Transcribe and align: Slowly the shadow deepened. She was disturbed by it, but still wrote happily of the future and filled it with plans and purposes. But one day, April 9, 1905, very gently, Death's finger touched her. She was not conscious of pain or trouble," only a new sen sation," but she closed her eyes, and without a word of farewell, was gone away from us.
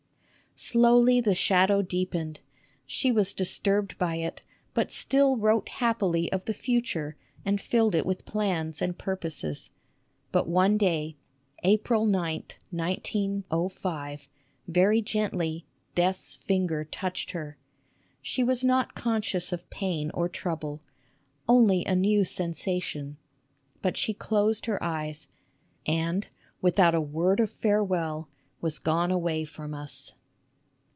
Slowly 0.53 1.21
the 1.21 1.33
shadow 1.33 1.81
deepened. 1.81 2.39
She 2.85 3.11
was 3.11 3.33
disturbed 3.33 3.97
by 3.97 4.17
it, 4.17 4.41
but 4.75 4.91
still 4.91 5.35
wrote 5.37 5.69
happily 5.69 6.31
of 6.31 6.45
the 6.45 6.53
future 6.53 7.15
and 7.43 7.59
filled 7.59 7.95
it 7.95 8.05
with 8.05 8.25
plans 8.25 8.79
and 8.79 8.95
purposes. 8.95 9.71
But 10.31 10.47
one 10.47 10.77
day, 10.77 11.15
April 11.63 12.05
9, 12.05 12.43
1905, 12.69 14.27
very 14.67 15.01
gently, 15.01 15.65
Death's 15.95 16.35
finger 16.35 16.83
touched 16.83 17.31
her. 17.31 17.57
She 18.21 18.43
was 18.43 18.63
not 18.63 18.93
conscious 18.93 19.51
of 19.51 19.67
pain 19.71 20.11
or 20.13 20.29
trouble," 20.29 20.83
only 21.47 21.83
a 21.85 21.95
new 21.95 22.23
sen 22.23 22.53
sation," 22.53 23.15
but 23.81 23.97
she 23.97 24.13
closed 24.13 24.67
her 24.67 24.83
eyes, 24.83 25.27
and 25.87 26.27
without 26.61 26.93
a 26.93 27.01
word 27.01 27.39
of 27.39 27.49
farewell, 27.51 28.29
was 28.59 28.79
gone 28.79 29.09
away 29.11 29.43
from 29.43 29.73
us. 29.73 30.13